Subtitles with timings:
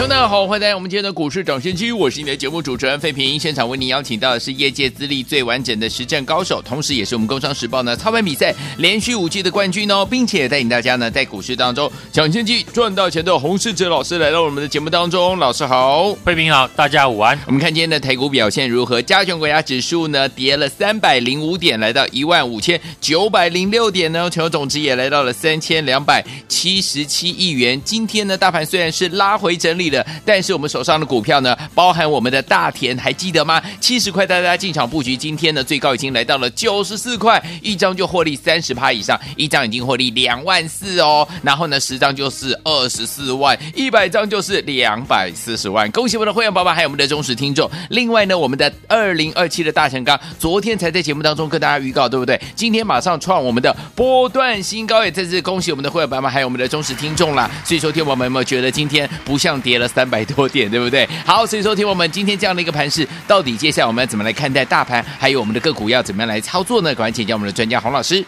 [0.00, 3.38] 听众大家好，欢迎来到我们今天的股市涨先机，我是你的节目主持人费平。
[3.38, 15.38] 现场为您邀请到的是业界资历最完整的实战高手，同时也是我们工商时报呢操盘比赛连续五季的冠军哦，并且带领大家呢在股市当中抢先机赚大钱的洪世哲老师来到我们的节目当中。
[15.38, 17.38] 老师好，费平好，大家午安。
[17.46, 19.02] 我们看今天的台股表现如何？
[19.02, 27.78] 加权国家指数呢跌了三百零五点，来到一万五千九百零六点呢，成交总值也来到了三千两百七十七亿元。
[27.84, 30.06] 今天呢，大盘虽然是拉回整理了。
[30.24, 33.60] 但是我们手上的股票呢，包含我们的大田，还记得吗？
[33.80, 41.26] 七十块带大家进场布局，今天呢最高已经来到了九十四块，一张就获利三十趴以上，一张已经获利两万四哦。
[41.42, 45.90] 然后呢，十张就是二十四万，一百张就是两百四十万。
[45.90, 47.70] 恭喜我们的会员宝宝，还有我们的忠实听众。
[47.88, 52.40] 另外呢，我们的二零二七的大成钢，昨天才在节目当中跟大家预告，对不对？
[52.54, 57.50] 今天马上创我们的波段新高，也再次恭喜我们的会员宝宝，还有我们的忠实听众啦。
[57.64, 61.08] 所以说，听我们有没有觉得今天不像跌了三百多点，对不对？
[61.24, 66.92] 好，所以说听我们今天这样的一个盘势，到底接下来我们要怎么来看待大盘，还有我们的个股要怎么样来操作呢？
[66.96, 68.24] 赶快请教我们的专家洪老师。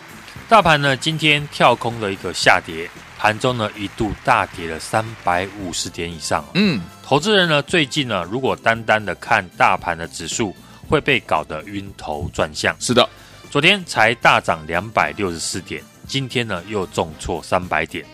[0.49, 6.45] 大盘呢今天跳空的一个下跌，盘中呢一度大跌了三百五十点以上。
[6.55, 10.55] 嗯，投资人呢最近呢如果单单的看大盘的指数，
[10.89, 12.77] 会被搞得晕头转向。
[12.79, 13.09] 是的，
[13.51, 18.05] 昨天才大涨两百六十四点，今天呢又重挫三百点。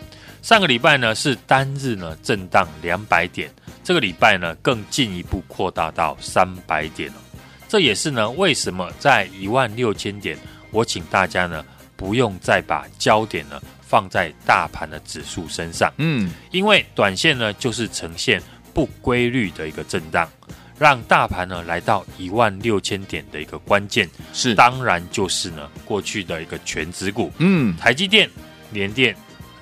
[0.41, 3.51] 上个礼拜呢是单日呢震荡两百点，
[3.83, 7.15] 这个礼拜呢更进一步扩大到三百点了。
[7.67, 10.37] 这也是呢为什么在一万六千点，
[10.71, 11.63] 我请大家呢
[11.95, 18.41] 不用再把焦点呢放在大盘的指数身上，嗯，因为短线呢就是呈现
[18.73, 20.27] 不规律的一个震荡，
[20.79, 28.27] 让大盘呢来到一万六千点的一个关键是当然就是呢过去的一个权值股，嗯，台积电、
[28.71, 29.15] 联电。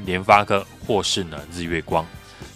[0.05, 2.05] 联发科或是呢日月光，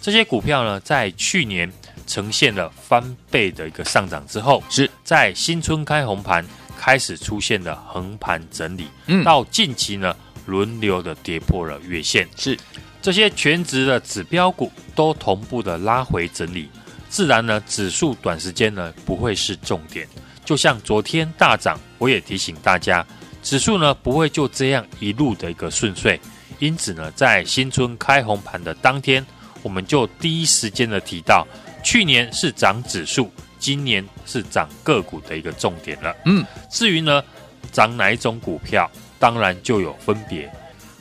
[0.00, 1.70] 这些股票呢，在去年
[2.06, 4.90] 呈现了翻倍的一个上涨之后，是。
[5.04, 6.44] 在新春开红盘
[6.78, 10.16] 开始出现了横盘整理，嗯，到近期呢
[10.46, 12.58] 轮流的跌破了月线，是。
[13.00, 16.68] 这些全值的指标股都同步的拉回整理，
[17.08, 20.06] 自然呢指数短时间呢不会是重点，
[20.44, 23.04] 就像昨天大涨，我也提醒大家，
[23.42, 26.20] 指数呢不会就这样一路的一个顺遂。
[26.62, 29.26] 因此呢，在新春开红盘的当天，
[29.64, 31.44] 我们就第一时间的提到，
[31.82, 33.28] 去年是涨指数，
[33.58, 36.14] 今年是涨个股的一个重点了。
[36.24, 37.20] 嗯，至于呢，
[37.72, 40.48] 涨哪一种股票，当然就有分别。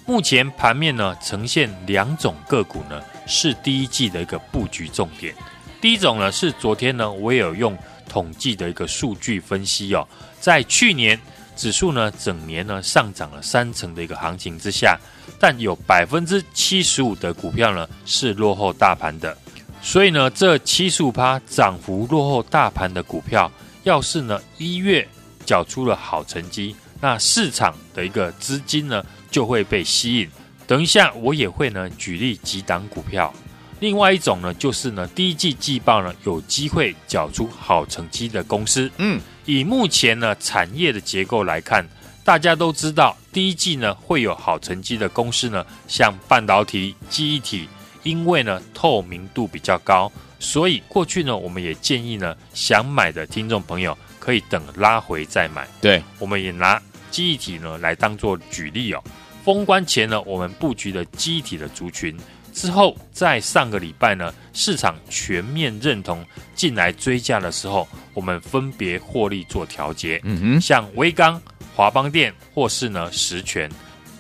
[0.04, 5.32] 目前盘面呢，呈现两种个股呢，是第一季的一个布局重点。
[5.80, 7.78] 第一种呢，是昨天呢，我也有用
[8.10, 10.08] 统计的一个数据分析哦，
[10.40, 11.20] 在去年。
[11.56, 15.00] 指数呢，整年呢上涨了三成的一个行情之下，
[15.40, 19.38] 但有百分之七十五的股票呢是落后大盘的，
[19.82, 23.52] 所以呢，这七十五趴涨幅落后大盘的股票，
[23.84, 25.08] 要是呢一月
[25.46, 30.30] 缴出了好成绩，那市场的一个资金呢就会被吸引。
[30.66, 33.34] 等一下我也会呢举例几档股票。
[33.80, 38.90] 另外一种呢，就是呢，第一季季报呢有机会缴出好成绩的公司。
[38.98, 41.88] 嗯，以目前呢产业的结构来看，
[42.24, 47.68] 大家都知道第一季呢会有好成绩的公司呢，像半导体、记忆体，
[48.04, 55.68] 因为呢透明度比较高，所以过去呢我们也建议呢想买的听众朋友可以等拉回再买。
[55.82, 59.04] 对，我们也拿记忆体呢来当做举例哦。
[59.44, 62.16] 封关前呢，我们布局的记忆体的族群。
[62.54, 70.20] 之后，在上个礼拜呢，市场全面认同进来追价的时候，我们分别获利做调节。
[70.24, 71.42] 嗯哼，像威刚、
[71.76, 73.70] 华邦电或是呢十銓，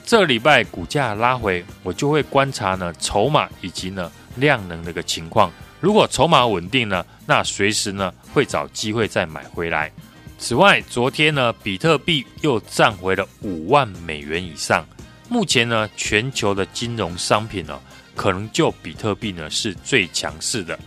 [0.06, 5.51] 这个礼拜股价拉回，我就会观察呢筹码以及呢量能的一个情况。
[5.80, 9.92] 如果筹码稳定呢，那随时呢会找机会再买回来。
[10.38, 14.86] 此外，昨天呢比特币又站回了五万美元以上。
[15.28, 17.80] 目前呢全球的金融商品呢。
[18.16, 20.78] 可能就比特币呢是最强势的，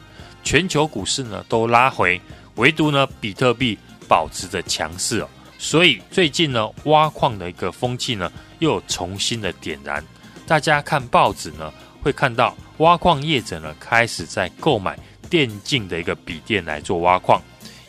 [0.42, 2.20] 全球股市呢都拉回，
[2.56, 5.28] 唯独呢比特币保持着强势哦。
[5.58, 10.04] 所以最近呢挖矿的一个风气呢又重新的点燃，
[10.46, 11.72] 大家看报纸呢
[12.02, 14.98] 会看到挖矿业者呢开始在购买
[15.30, 17.40] 电竞的一个笔电来做挖矿，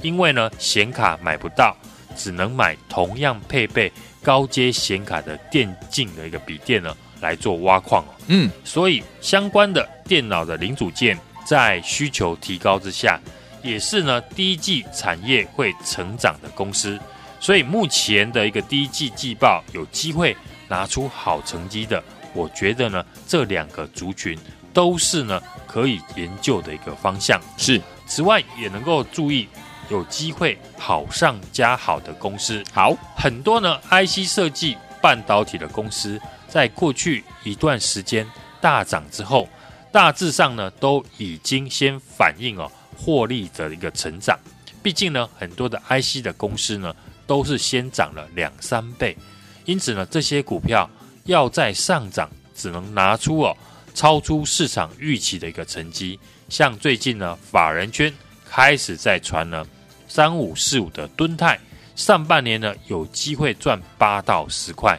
[0.01, 1.75] 因为呢显卡买不到，
[2.15, 3.91] 只能买同样配备
[4.23, 6.95] 高阶显卡的电竞的一个笔电呢。
[7.21, 8.13] 来做挖矿哦。
[8.27, 13.19] 嗯，所以相关的电脑的零组件在需求提高之下，
[13.61, 16.99] 也是呢第一季产业会成长的公司。
[17.39, 20.35] 所以目前的一个第一季季报有机会
[20.67, 22.03] 拿出好成绩的，
[22.33, 24.37] 我觉得呢这两个族群
[24.73, 27.39] 都是呢可以研究的一个方向。
[27.57, 29.47] 是，此外也能够注意
[29.89, 32.63] 有机会好上加好的公司。
[32.73, 38.29] 好，很多呢 IC 设计半导体的公司，在过去一段时间
[38.61, 39.47] 大涨之后，
[39.91, 44.37] 大致上呢都已经先反映哦获利的一个成长。
[44.81, 46.95] 毕竟呢很多的 IC 的公司呢。
[47.27, 49.17] 都是先涨了两三倍，
[49.65, 50.87] 因此呢，这些股票
[51.23, 53.57] 要再上涨，只能拿出哦
[53.95, 56.19] 超出市场预期的一个成绩。
[56.49, 58.13] 像最近呢，法人圈
[58.47, 59.65] 开始在传呢，
[60.07, 61.59] 三五四五的敦泰
[61.95, 64.95] 上半年呢有机会赚八到十块。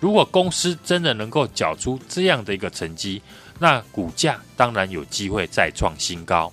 [0.00, 3.20] 如果公司真的能够缴出这样的一个成绩，
[3.58, 6.50] 那股价当然有机会再创新高。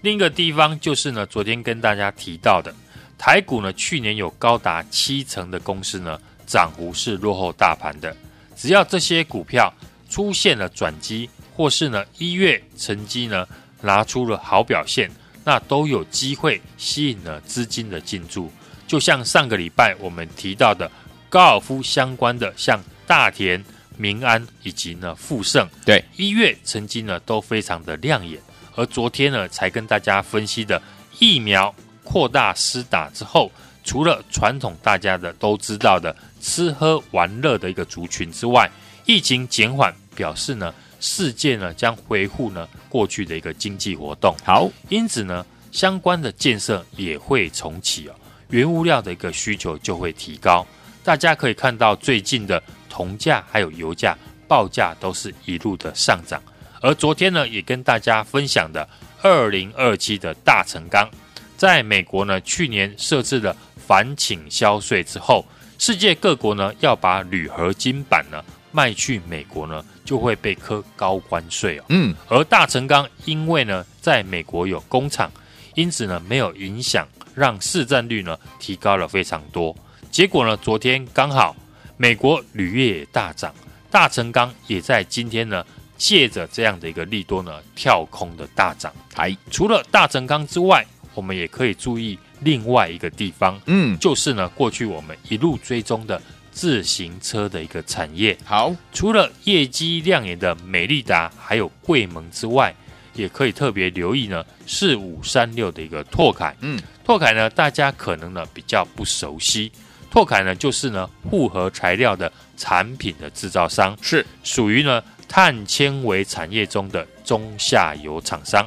[0.00, 2.72] 另一个地方就是呢，昨天跟大家提到的。
[3.18, 8.14] 台股呢，去年有高达七成的公司呢，涨幅是落后大盘的。
[8.54, 9.72] 只要这些股票
[10.08, 13.46] 出现了转机，或是呢一月成绩呢
[13.80, 15.10] 拿出了好表现，
[15.42, 18.52] 那都有机会吸引了资金的进驻。
[18.86, 20.90] 就像上个礼拜我们提到的
[21.34, 23.60] 高尔夫相关的，像大田、
[23.96, 28.40] 民安以及呢富盛，对一月成绩呢都非常的亮眼。
[28.76, 30.80] 而昨天呢，才跟大家分析的
[31.18, 31.74] 疫苗。
[32.04, 33.50] 扩大施打之后，
[33.82, 38.70] 除了传统大家的都知道的吃喝玩乐的一个族群之外，
[39.04, 44.36] 疫情减缓表示呢，世界呢将恢复呢过去的一个经济活动。
[44.44, 48.14] 好，因此呢，相关的建设也会重启哦，
[48.50, 50.64] 原物料的一个需求就会提高。
[51.04, 54.16] 大家可以看到最近的铜价还有油价
[54.48, 56.42] 报价都是一路的上涨，
[56.80, 58.88] 而昨天呢也跟大家分享的
[59.20, 61.08] 二零二七的大成钢。
[61.56, 63.54] 在美国呢，去年设置了
[63.86, 65.44] 反倾销税之后，
[65.78, 68.42] 世界各国呢要把铝合金板呢
[68.72, 71.84] 卖去美国呢，就会被科高关税哦。
[71.90, 75.30] 嗯，而大成钢因为呢在美国有工厂，
[75.74, 79.74] 因此呢没有影响，让市占率呢提高了非常多。
[80.14, 81.56] 结果呢，昨天刚好
[81.96, 83.52] 美国铝业也大涨，
[83.90, 85.66] 大成钢也在今天呢
[85.96, 88.94] 借着这样的一个利多呢跳空的大涨。
[89.12, 96.22] 还除了大成钢之外，我们也可以注意另外一个地方，嗯，就是呢，过去我们一路追踪的
[96.52, 98.38] 自行车的一个产业。
[98.44, 102.72] 好，除了业绩亮眼的美利达还有贵盟之外，
[103.14, 106.54] 也可以特别留意呢，四五三六的一个拓凯。
[106.60, 109.72] 嗯，拓凯呢，大家可能呢比较不熟悉，
[110.14, 118.64] 拓凯呢就是呢复合材料的产品的制造商，是属于呢碳纤维产业中的中下游厂商，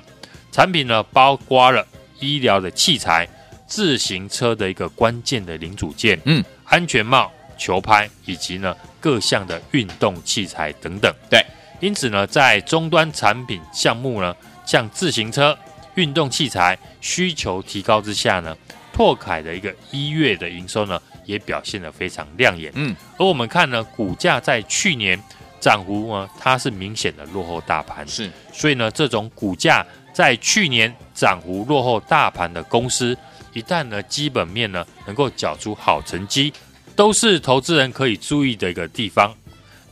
[0.52, 1.88] 产品呢包括了。
[2.20, 3.30] 医疗的器材、
[3.68, 11.14] 自行车的一个关键的零组件，嗯，安全帽、球拍以及呢各项的运动器材等等。
[11.30, 11.40] 对，
[11.80, 14.36] 因此呢，在终端产品项目呢，
[14.66, 15.56] 像自行车、
[15.94, 18.58] 运动器材需求提高之下呢，
[18.92, 22.72] 拓凯的一个一月的营收呢，也表现得非常亮眼。
[22.74, 25.22] 嗯，而我们看呢，股价在去年
[25.60, 29.86] 涨幅呢，它是明显的落后大盘，是，所以呢，这种股价。
[30.14, 33.16] 在去年涨幅落后大盘的公司，
[33.54, 36.52] 一旦呢基本面呢能够缴出好成绩，
[36.96, 39.32] 都是投资人可以注意的一个地方。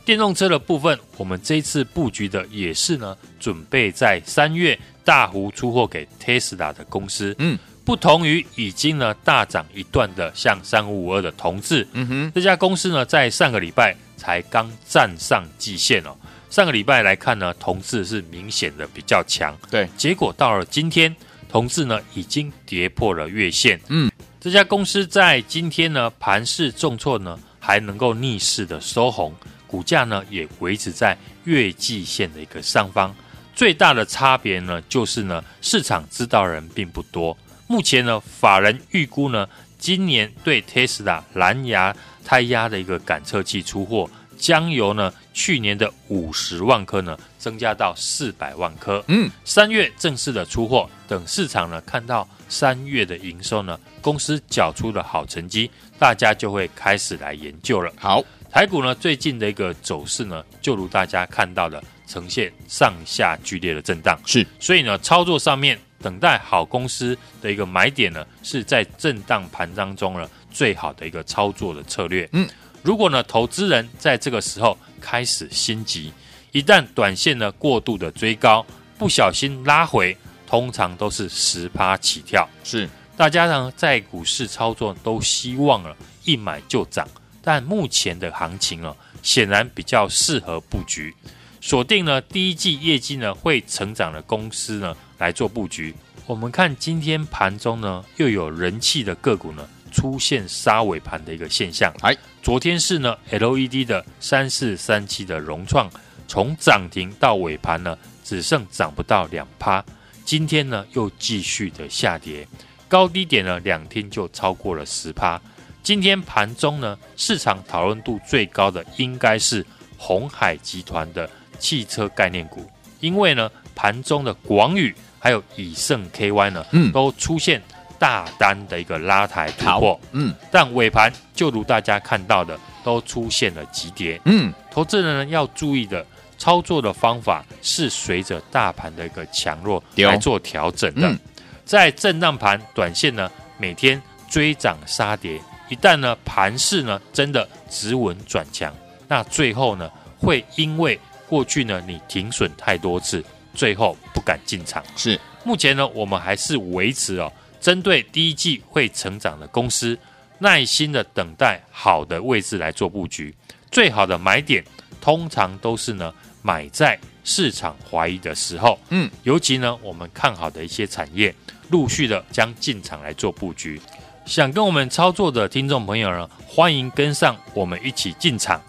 [0.04, 7.32] 电动车的部分，我们这一次布局的也是呢，准备在三月大幅出货给 Tesla 的公司。
[7.38, 16.16] 嗯，不同于已经呢大涨一段的像三五五二的同志，嗯哼，这家公司呢在上个礼拜才刚站上季线哦。
[16.50, 19.88] 上个礼拜来看呢，同志是明显的比较强，对。
[19.96, 21.14] 结果到了今天，
[21.48, 23.80] 同志呢已经跌破了月线。
[23.88, 29.32] 嗯，这家公司在今天呢盘势重挫呢，还能够逆势的收红，
[29.68, 33.14] 股价呢也维持在月季线的一个上方。
[33.54, 37.36] 最大的差别呢，就是呢市场知道人并不多。
[37.66, 41.94] 目前呢，法人预估呢，今年对 Tesla 蓝牙
[42.24, 44.08] 胎压的一个感测器出货。
[44.38, 49.02] 将由呢去年的五十万颗呢增加到四百万颗。
[49.08, 57.90] 嗯，三月正式的出货，等市场呢看到三月的营收呢，公司缴出的好成绩，大家就会开始来研究了。
[57.96, 64.20] 好，台股呢最近的一个走势呢，就如大家看到的，呈现上下剧烈的震荡。
[64.26, 72.28] 是，所以呢操作上面等待好公司的一个买点呢，是在震荡盘当中呢最好的一个操作的策略。
[72.32, 72.48] 嗯，
[72.82, 76.12] 如果呢投资人在这个时候开始心急，
[76.52, 78.64] 一旦短线呢过度的追高，
[78.98, 82.48] 不小心拉回，通常都是十趴起跳。
[82.62, 87.06] 是，大家呢在股市操作都希望了一买就涨，
[87.42, 91.14] 但目前的行情啊，显然比较适合布局。
[91.60, 95.94] 锁定呢第一季业绩呢会成长的公司呢来做布局。
[96.26, 101.92] 我们看今天盘中呢又有人气的个股呢出现杀尾盘的一个现象。
[102.00, 105.90] 哎，昨天是呢 LED 的三四三七的融创，
[106.26, 109.84] 从涨停到尾盘呢只剩涨不到两趴。
[110.24, 112.46] 今天呢又继续的下跌，
[112.88, 115.40] 高低点呢两天就超过了十趴。
[115.82, 119.64] 今天盘中呢市场讨论度最高的应该是
[119.96, 121.30] 鸿海集团的。
[121.58, 127.62] 汽车概念股，因为呢盘中的广宇还有以盛 KY 呢，嗯，都出现
[127.98, 136.04] 大单的一个拉抬突破，嗯，但尾盘就如大家看到的，都出现了急跌，嗯，投资人呢要注意的
[136.38, 141.18] 操作的方法是随着大盘的一个强弱来做调整的，嗯，
[141.64, 148.72] 在震荡盘短线呢每天追涨杀跌，一旦呢盘势呢真的止稳转强，
[149.08, 154.82] 那最后呢会因为过去呢，你停损太多次，最后不敢进场。
[154.96, 159.98] 是，目前呢，我们还是维持哦，针对第一季会成长的公司，
[160.38, 163.34] 耐心的等待好的位置来做布局。
[163.70, 164.64] 最好的买点，
[165.00, 168.78] 通常都是呢，买在市场怀疑的时候。
[168.90, 171.34] 嗯，尤其呢，我们看好的一些产业，
[171.70, 173.80] 陆续的将进场来做布局。
[174.24, 178.60] 想跟我们操作的听众朋友呢，欢迎跟上我们一起进场。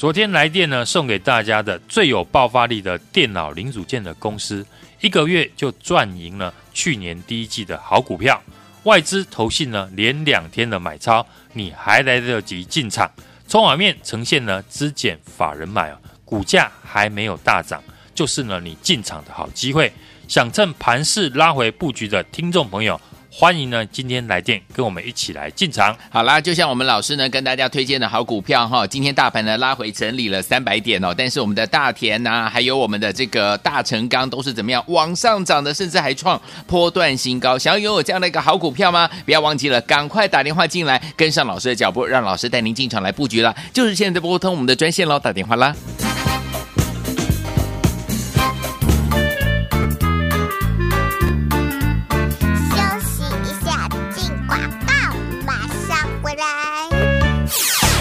[0.00, 4.66] 昨天来电呢，送给大家的最有爆发力的电脑零组件的公司，
[5.02, 8.42] 一个月就赚赢了去年第一季的好股票。
[8.84, 13.12] 外资投信呢，连两天的买超，你还来得及进场。
[13.46, 19.92] 筹码面呈现呢，资减法人买哦，股价还没有大涨，就是呢你进场的好机会。
[20.26, 22.98] 想趁盘势拉回布局的听众朋友。
[23.32, 25.96] 欢迎呢，今天来电跟我们一起来进场。
[26.10, 37.56] 好啦，就像我们老师呢跟大家推荐的好股票哈，今天大盘呢拉回整理了三百点哦，但是我们的大田呐、还有我们的这个大成钢都是怎么样往上涨的，甚至还创波段新高。
[37.56, 39.08] 想要拥有这样的一个好股票吗？
[39.24, 43.54] 不要忘记了，赶快打电话进来，跟上老师的脚步，让老师带您进场来布局了。
[43.72, 45.74] 就是现在拨通我们的专线喽，打电话啦。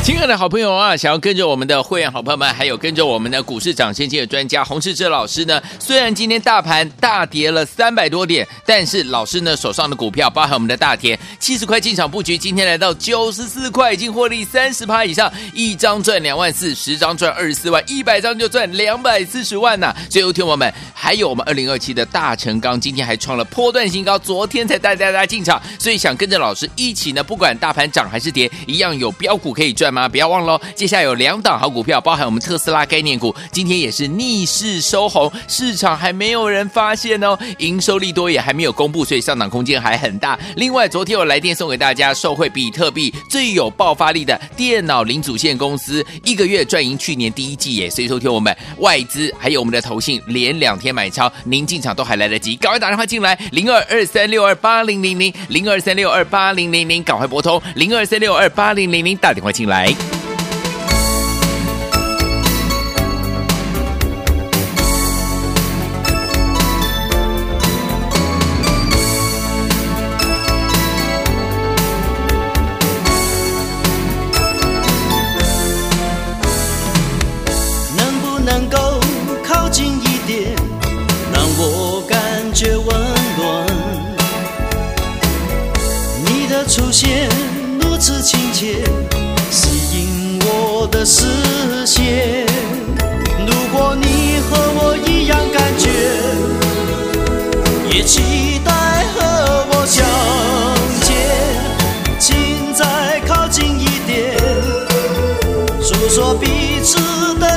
[0.09, 30.08] tune 爱的好朋友啊，想要跟着我们的会员好朋友们，还有跟着我们的股市涨先机的专家洪世哲老师呢，虽然今天大盘大跌了三百多点，但是老师呢手上的股票，包含我们的大田七十块进场布局，今天来到九十四块，已经获利三十趴以上，一张赚两万四，十张赚二十四万，一百张就赚两百四十万呐、最后听我们，还有我们二零二七的大成钢，今天还创了波段新高，昨天才带大家进场，所以想跟着老师一起呢，不管大盘涨还是跌，一样有标股可以赚吗？
[30.09, 40.37] 不要忘了，接下来有两档好股票，包含我们特斯拉概念股，今天也是逆势收红，市场还没有人发现哦，营收利多也还没有公布，所以上涨空间还很大。
[40.55, 47.89] 另外，昨天有来电送给大家，受惠比特币最有爆发力的电脑零组件公司，一个月赚赢去年第一季耶。
[47.89, 59.93] 所以说，听我们外资还有我们的投信连两天买超，您进场都还来得及，赶快打电话进来，零二二三六二八零零零零二三六二八零零零，赶快拨通零二三六二八零零零打电话进来。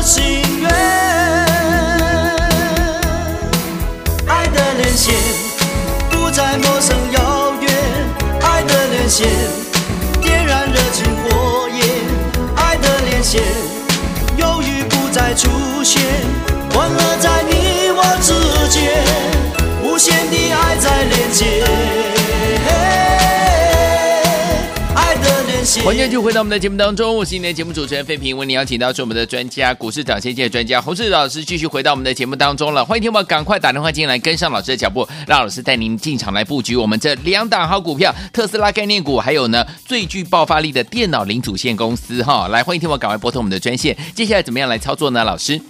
[0.03, 0.69] 心愿。
[4.27, 5.15] 爱的连线
[6.11, 7.71] 不再陌生遥远，
[8.41, 9.29] 爱的连线
[10.21, 11.87] 点燃热情火焰，
[12.57, 13.41] 爱的连线
[14.37, 15.49] 犹豫不再出
[15.85, 16.03] 现，
[16.75, 18.33] 欢乐在你我之
[18.69, 19.05] 间，
[19.85, 22.12] 无限的爱在连接。
[25.81, 32.85] 欢迎继续回到我们的节目当中，我是今天的节目主持人费平，为您邀请到是我们的专家，股市涨先机的专家洪志老师，继续回到我们的节目当中了。
[32.85, 42.23] 欢迎听众赶快打电话进来，跟上老师的脚步，让老师带您进场来布局我们这两档好股票：特斯拉概念股，还有呢最具爆发力的电脑零组件公司。
[42.23, 43.97] 哈，来欢迎听众赶快拨通我们的专线。
[44.15, 45.25] 接下来怎么样来操作呢？
[45.25, 45.61] 老师，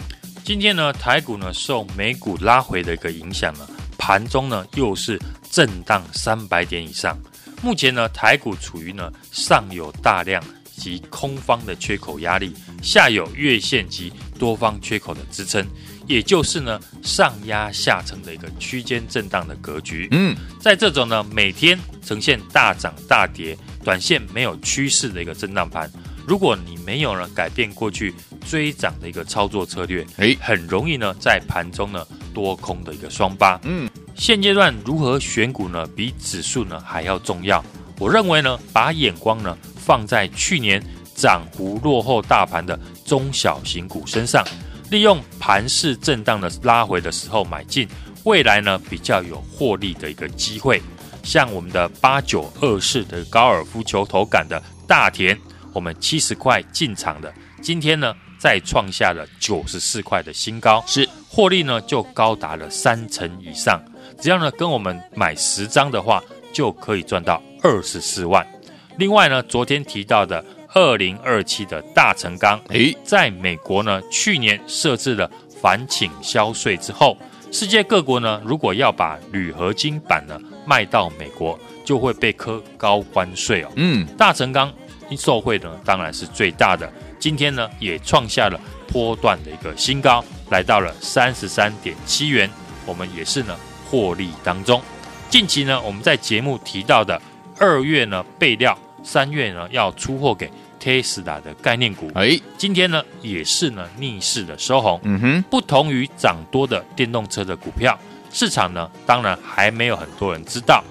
[0.45, 3.61] 今天呢台股呢受美股拉回的一个影响呢，
[3.97, 5.19] 盘中呢又是
[5.51, 7.17] 震荡三百点以上。
[7.63, 10.43] 目前呢，台股处于呢上有大量
[10.77, 12.53] 及空方的缺口压力，
[12.83, 15.65] 下有月线及多方缺口的支撑，
[16.09, 20.09] 也就是呢上压下沉的一个区间震荡的格局。
[20.11, 25.89] 嗯，在这种呢每天呈现大涨大跌、短线没有趋势的一个震荡盘，
[26.27, 28.13] 如果你没有呢改变过去
[28.45, 32.05] 追涨的一个操作策略，诶，很容易呢在盘中呢
[32.35, 33.61] 多空的一个双八。
[33.63, 33.89] 嗯。
[34.23, 35.85] 现阶段如何选股呢？
[35.97, 37.61] 比指数呢还要重要。
[37.99, 40.81] 我认为呢，把眼光呢放在去年
[41.13, 44.47] 涨幅落后大盘的中小型股身上，
[44.91, 47.89] 利用盘势震荡的拉回的时候买进，
[48.23, 50.81] 未来呢比较有获利的一个机会。
[51.25, 55.37] 像我们的八九二四的高尔夫球头杆的大田，
[55.73, 63.83] 我们七十块进场的，今天呢再创下了九十四块的新高，是获利呢就高达了三成以上。
[64.21, 68.47] 只要呢跟我们买十张的话，就可以赚到二十四万。
[68.99, 70.45] 另外呢，昨天提到的
[70.75, 75.31] 二零二七的大成钢，诶，在美国呢去年设置了
[75.61, 77.17] 反倾销税之后，
[77.51, 83.73] 世界各国呢如果要把铝合金板呢卖到美国，就会被科高关税哦。
[83.77, 84.73] 嗯，大成钢
[85.17, 92.49] 受惠呢当然是最大的，今天呢也创下了波段的一个新高，来到了三十三点七元。
[92.85, 93.57] 我们也是呢。
[93.93, 94.81] 获利当中，
[95.29, 97.21] 近期呢，我们在节目提到的
[97.59, 104.99] 二月呢备料，三月呢要出货给 Tesla 的概念股，哎，今天呢也是呢逆势的收红。
[105.03, 107.99] 嗯哼，不同于涨多的电动车的股票，
[108.33, 110.83] 市场呢当然还没有很多人知道，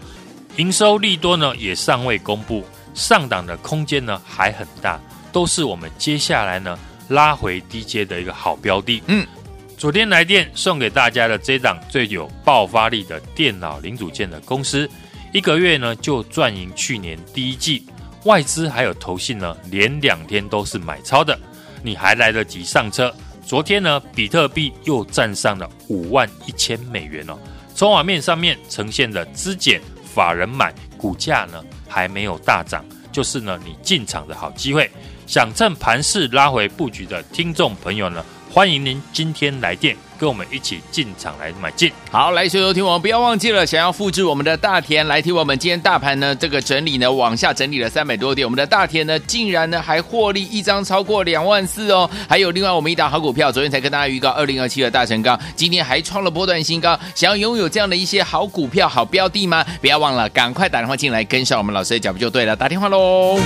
[0.57, 4.99] 营收利多呢也尚未公布，上档的空间呢还很大，
[5.31, 9.01] 都是我们接下来呢拉回低阶的一个好标的。
[9.07, 9.25] 嗯。
[9.81, 14.87] 昨天来电送给大家的这档最有爆发力的电脑零组件的公司，
[15.33, 17.83] 一个月呢就赚赢去年第一季，
[18.25, 21.35] 外资还有投信呢连两天都是买超的，
[21.81, 23.11] 你还来得及上车。
[23.43, 27.35] 昨天呢，比特币又站上了五万一千美元哦，
[27.73, 29.81] 从网面上面呈现的资减
[30.13, 34.87] 法人买，股价呢还没有大涨，就是呢你进场的好机会。
[35.25, 41.89] 想趁盘势拉回布局的听众朋友呢，欢迎您今天来电，跟我们一起进场来买进。
[42.11, 52.09] 好，来，所有听我们不要忘记了，想要复制我们的大田来听我们今天大盘呢这个整理呢往下整理了三百多点，我们的大田呢竟然呢还获利一张超过两万四哦。
[52.27, 56.99] 还有另外我们一档好股票，昨天才跟大家预告二零二七的大成钢，今天还创了波段新高。
[57.15, 59.65] 想要拥有这样的一些好股票、好标的吗？
[59.79, 62.53] 不要忘了，赶快打电话进来，跟上我们老师的脚步就对了。
[62.53, 63.39] 打电话喽！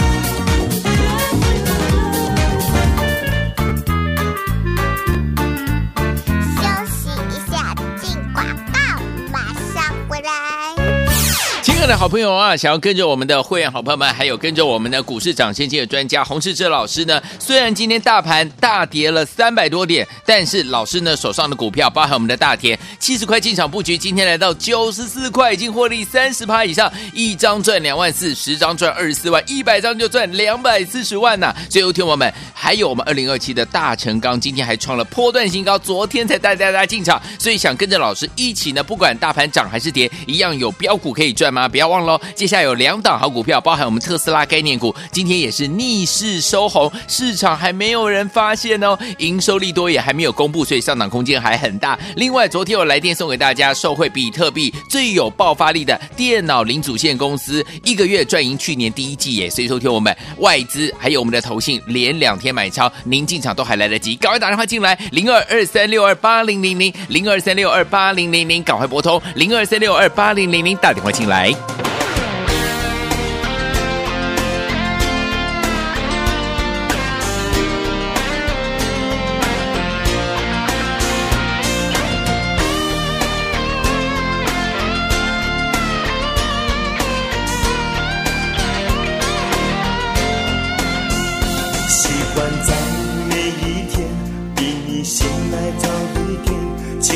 [11.88, 17.22] 的好朋友啊，想要跟着我们的会员好朋友们，还有跟着我们的股市涨先机的专家洪士哲老师呢？
[17.40, 31.54] 虽然今天大盘大跌了三百多点，但是老师呢手上的股票，包含我们的大田七十块进场布局，今天来到九十四块，已经获利三十趴以上，一张赚两万四，十张赚二十四万，一百张就赚两百四十万呐！
[31.70, 41.70] 最后听我们，还有我们二零二七的大成钢，今天还创了波段新高，昨天才带大家进场，所以想跟着老师一起呢，不管大盘涨还是跌，一样有标股可以赚吗？
[41.76, 52.00] 不要忘了，接下来有两档好股票，包含我们特斯拉概念股，今天也是逆势收红，市场还没有人发现哦，营收利多也还没有公布，所以上涨空间还很大。
[52.16, 59.50] 另外，昨天我来电送给大家，受惠比特币最有爆发力的电脑零组件公司，一个月赚赢去年第一季耶。
[59.50, 71.54] 所以说，听我们外资还有我们的投信连两天买超，您进场都还来得及，赶快打电话进来，零二二三六二八零零零零二三六二八零零零，赶快拨通零二三六二八零零零，打电话进来。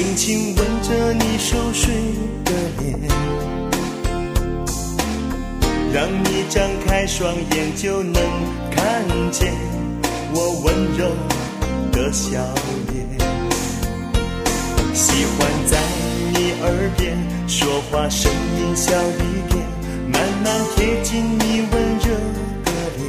[0.01, 1.93] 轻轻吻着你熟睡
[2.45, 2.97] 的脸
[5.91, 8.23] 让你张开双眼就能
[8.71, 9.53] 看见
[10.33, 11.05] 我温柔
[11.91, 12.39] 的笑
[12.93, 13.05] 脸。
[14.93, 15.77] 喜欢在
[16.33, 19.61] 你耳边说话声音小一点
[20.07, 22.15] 慢慢贴近你温热
[22.63, 22.99] 的脸。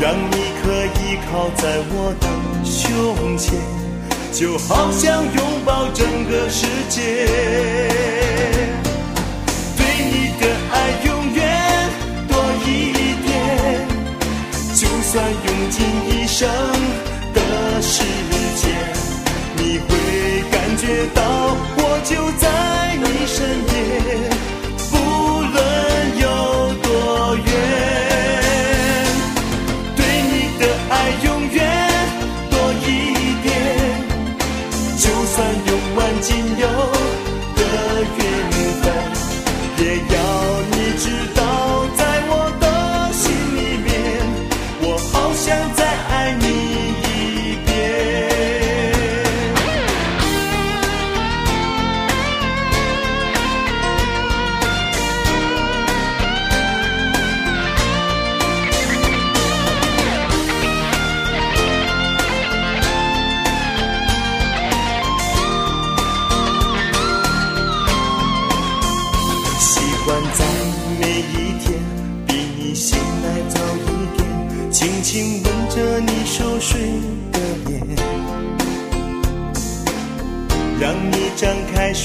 [0.00, 2.26] 让你可以靠在我的
[2.64, 3.75] 胸前
[4.38, 7.00] 就好像拥抱整个世界。
[9.78, 9.80] 对
[10.12, 10.74] 你的爱
[11.06, 11.90] 永远
[12.28, 12.92] 多一
[13.24, 13.88] 点，
[14.74, 16.46] 就算用尽一生
[17.32, 18.04] 的时
[18.56, 18.76] 间，
[19.56, 19.88] 你会
[20.50, 22.25] 感觉到我就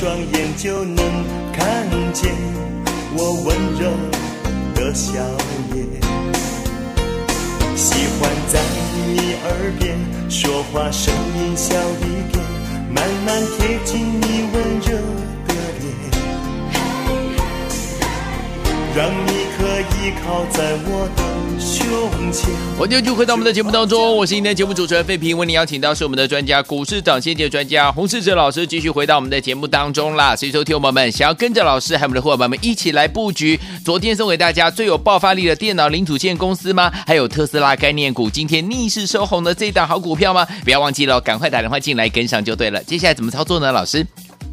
[0.02, 0.98] 双眼就能
[1.54, 2.34] 看见
[3.16, 3.88] 我温柔
[4.74, 5.14] 的笑
[5.72, 5.86] 脸，
[7.76, 8.60] 喜欢在
[8.96, 9.96] 你耳边
[10.28, 12.44] 说话，声音小一点，
[12.90, 14.50] 慢慢贴近你
[18.93, 21.23] 让你可以靠在我的
[21.62, 22.49] 胸前。
[22.77, 30.36] 欢迎继续回到我们的节目当中，我是今天节目主持人费平，为您邀请到是我们的专家，股市涨先机专家洪世哲老师，继续回到我们的节目当中啦。
[30.36, 36.91] 所以说，听友们想要跟着老师还有我们的伙伴们一起来布局，昨天送给大家最有爆发力的电脑零组件公司吗？
[37.08, 40.45] 还有特斯拉概念股今天逆势收红的这一档好股票吗？
[40.65, 42.84] 不要忘记了，赶快打电话进来跟上就对了。
[42.84, 43.71] 接下来怎么操作呢？
[43.71, 44.06] 老师，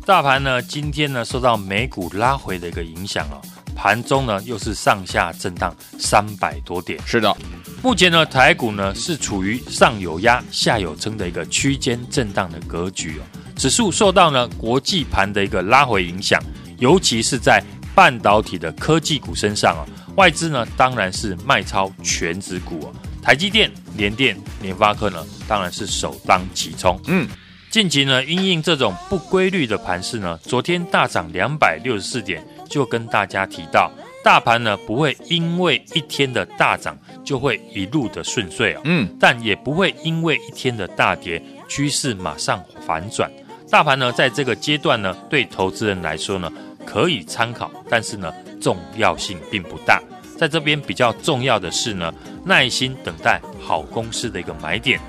[0.07, 3.41] 大盘呢今天呢受到美股拉回的一个影响哦。
[3.79, 6.99] 盘中呢，又是上下震荡三百多点。
[7.07, 7.33] 是的，
[7.81, 13.23] 目前呢，台股呢是处于上有压、下有撑的一个区间震荡的格局哦。
[13.55, 16.43] 指数受到呢国际盘的一个拉回影响，
[16.79, 17.63] 尤其是在
[17.95, 19.87] 半导体的科技股身上啊，
[20.17, 22.93] 外资呢当然是卖超全指股哦。
[23.23, 27.01] 台积电、联电、联发科呢，当然是首当其冲。
[27.07, 27.29] 嗯，
[27.71, 32.45] 近期呢，因应这种不规律的盘势呢，昨天大涨两百六十四点。
[32.69, 33.91] 就跟大家提到，
[34.23, 43.31] 大盘呢不会因为一天的大涨就会一路的顺遂哦，嗯，但也不会因为一天的大跌趋势马上反转。
[43.71, 46.51] 大盘呢在这个阶段呢，对投资人来说呢
[46.87, 50.03] 可以参考，但是呢重要性并不大。
[50.39, 55.01] 在这边比较重要的是呢，耐心等待好公司的一个买点。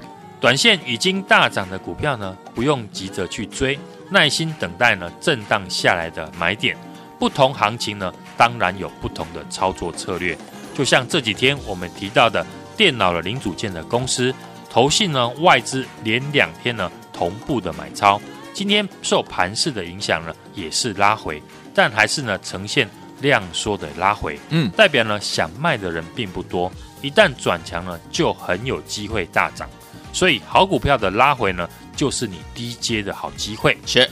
[0.42, 3.78] 短线已经大涨的股票呢，不用急着去追，
[4.10, 6.76] 耐心等待呢震荡下来的买点。
[7.20, 10.38] 不同行情呢，当然有不同的操作策略。
[10.74, 12.46] 就像这几天我们提到的
[12.78, 14.34] 电脑的零组件的公司，
[14.70, 18.20] 投信呢外资连两天呢同步的买超，
[18.54, 29.70] 今天受盘势的影响呢也是拉回，但还是呢呈现量缩的拉回，嗯，代表呢想卖的人并不多，一旦转强呢就很有机会大涨，
[30.14, 33.78] 所以好股票的拉回呢就是你低阶的好机会。
[33.86, 34.10] 是。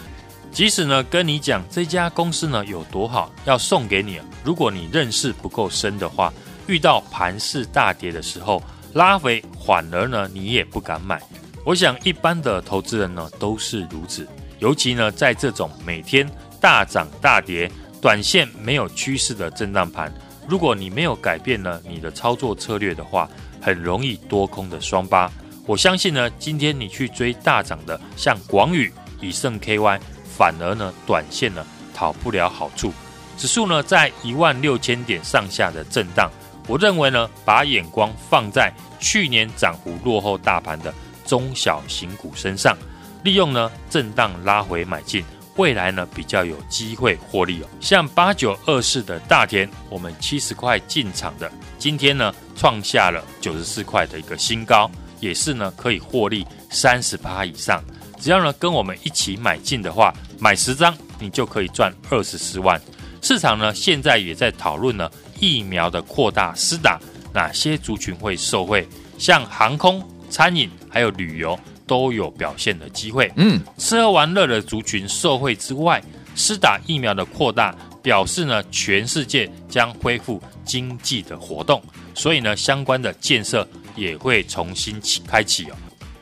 [0.58, 6.34] 即使呢跟你讲这家公司呢有多好，要送给你，如果你认识不够深的话，
[6.66, 8.60] 遇到盘势大跌的时候，
[8.94, 11.22] 拉回反而呢你也不敢买。
[11.64, 16.28] 我想一般的投资人呢都是如此，尤其呢在这种每天
[16.60, 20.12] 大涨大跌、短线没有趋势的震荡盘，
[20.48, 23.30] 如果你没有改变呢你的操作策略的话，
[23.62, 25.32] 很容易多空的双八。
[25.68, 28.92] 我相信呢今天你去追大涨的，像广宇、
[29.22, 30.00] 以盛 KY。
[30.38, 32.94] 反而呢，短线呢讨不了好处，
[33.38, 36.30] 指数呢在一万六千点上下的震荡。
[36.68, 40.94] 我认为呢，把眼光放在去年涨幅落后大盘的
[41.26, 42.78] 中小型股身上，
[43.24, 45.24] 利用呢震荡拉回买进，
[45.56, 47.68] 未来呢比较有机会获利哦。
[47.80, 57.82] 像八九二四的大田，我们七十块进场的，今天呢创下了九十四块的一个新高，也是呢可以获利三十趴以上。
[58.20, 62.80] 只要呢跟我们一起买进的话，买十张你就可以赚二十四万。
[63.22, 67.00] 市场呢现在也在讨论呢疫苗的扩大施打，
[67.34, 68.88] 哪些族群会受惠？
[69.18, 73.32] 像航空、餐饮还有旅游都有表现的机会。
[73.36, 76.02] 嗯，吃喝玩乐的族群受惠之外，
[76.36, 81.82] 施打疫苗的扩大表示呢，全世界将恢复经济的活动，
[82.14, 85.76] 所以呢，相关的建设也会重新起开启哦。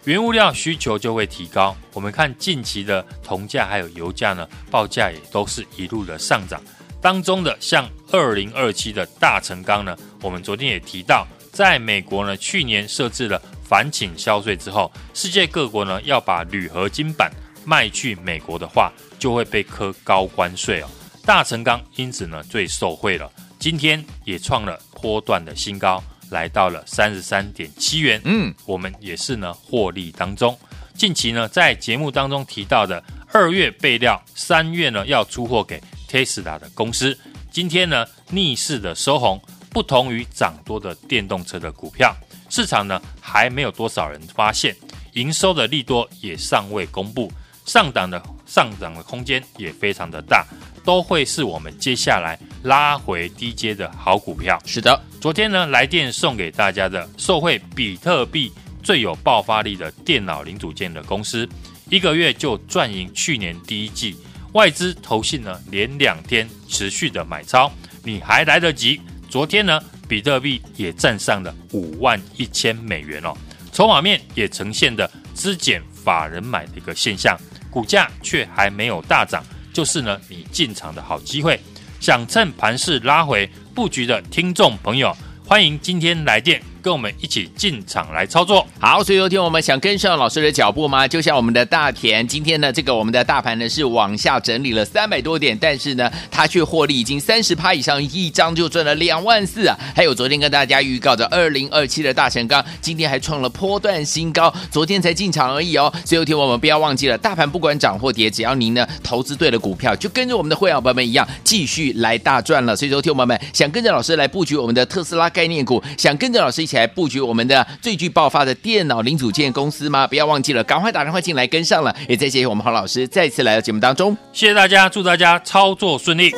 [0.05, 1.75] 原物料需求就会提高。
[1.91, 6.61] 我们看近期的铜价还有油价呢，报价也都是一路的上涨。
[7.01, 17.31] 当中的像二零二七的大成钢呢，我们昨天也提到，在美国呢，去年设置了反倾销税之后，世界各国呢要把铝合金板
[17.63, 20.89] 卖去美国的话，就会被课高关税哦。
[21.25, 28.21] 大成钢因此呢最受惠了，今天也创了波段的新高，来到了三十三点七元。
[28.23, 30.57] 嗯，我们也是呢获利当中。
[30.95, 37.17] 近期呢在节目当中提到的二月备料，三月呢要出货给 Tesla 的公司，
[37.51, 42.15] 今天呢逆势的收红，不同于涨多的电动车的股票，
[42.49, 44.73] 市场呢还没有多少人发现，
[45.13, 47.29] 营收的利多也尚未公布，
[47.65, 50.45] 上档的上涨的空间也非常的大。
[50.83, 54.61] 都会是我们接下来拉回低阶的好股票。
[54.65, 58.51] 是的，昨天呢来电送给大家的受惠比特币
[58.83, 61.49] 最有爆发力的电脑零组件的公司，
[61.89, 64.15] 一个月就赚赢去年第一季。
[64.53, 67.71] 外资投信呢连两天持续的买超，
[68.03, 69.01] 你还来得及。
[69.27, 73.35] 昨天呢比特币也站上了五万一千美元哦，
[73.71, 77.35] 筹码面也呈现的资减法人买的一个现象，
[77.75, 79.43] 股价却还没有大涨。
[79.73, 81.59] 就是呢，你进场的好机会，
[81.99, 85.13] 想趁盘势拉回布局的听众朋友，
[85.45, 86.63] 欢迎今天来电。
[86.85, 88.63] 跟我们一起进场来操作。
[88.79, 91.07] 好，所以昨天我们想跟上老师的脚步吗？
[91.07, 99.75] 就像我们的大田，今天呢，这个我们的大盘呢是往下整理了三百多点，但是呢，它却获利已经三十趴以上，一张就赚了两万四啊！
[99.95, 105.91] 还有昨天跟大家预告的二零二七的大成钢，今天还创了波段新高，昨天才进场而已哦。
[106.05, 112.75] 所以昨天我们不要忘记了，大盘不管涨或跌，只要您呢投资对了股票，就跟着我们的会员朋友们一样，继续来大赚了。
[112.75, 116.74] 所以昨天我们想跟着老师来布局我们的特斯拉概念股，想跟着老师一起。
[116.77, 120.05] 来布局我们的最具爆发的电脑零组件公司吗？
[120.07, 121.95] 不要忘记了，赶快打电话进来跟上了。
[122.07, 126.33] 也再谢谢我们黄老师再次来到节目当中，谢谢大家，祝大家操作顺利。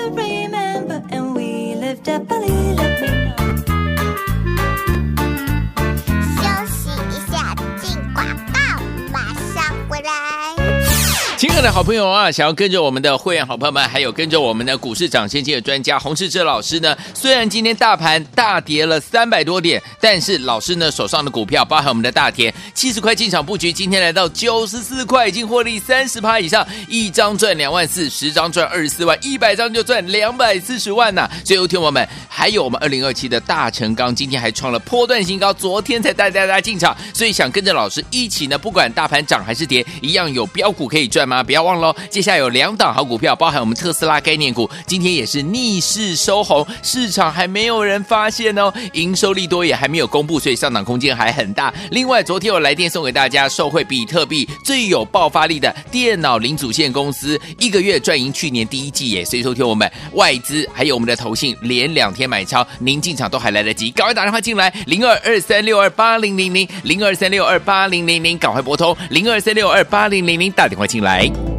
[11.58, 16.96] 亲爱的好朋友啊，想要跟着我们的会员好朋友们，还有跟着我们的股市涨先机的专家洪士哲老师呢？
[17.16, 31.32] 虽然今天大盘大跌了三百多点，但是老师呢手上的股票，包含我们的大田七十块进场布局，今天来到九十四块，已经获利三十趴以上，一张赚两万四，十张赚二十四万，一百张就赚两百四十万呐、啊！
[31.44, 41.28] 最后听我们，还有我们二零二七的大成钢，今天还创了波段新高，昨天才带大家进场，所以想跟着老师一起呢，不管大盘涨还是跌，一样有标股可以赚。
[41.28, 41.44] 吗？
[41.48, 51.74] 不要忘了，接下来有两档好股票，包含我们特斯拉概念股，今天也是逆势收红，市场还没有人发现哦，营收利多也还没有公布，所以上涨空间还很大。
[51.92, 59.24] 另外，昨天有来电送给大家，受惠比特币最有爆发力的电脑零组件公司，一个月赚赢去年第一季耶。
[59.24, 71.32] 所以，收听我们外资还有我们的投信连两天买超，您进场都还来得及，赶快打电话进来，零二二三六二八零零零零二三六二八零零零，赶快拨通零二三六二八零零零打电话进来。